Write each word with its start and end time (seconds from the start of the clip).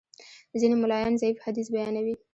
ځینې 0.61 0.75
ملایان 0.81 1.13
ضعیف 1.21 1.37
حدیث 1.45 1.67
بیانوي. 1.73 2.15